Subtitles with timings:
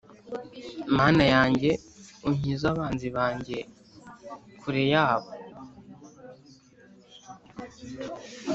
[0.97, 1.69] Mana yanjye
[2.27, 3.57] unkize abanzi banjye
[4.59, 5.29] kure yabo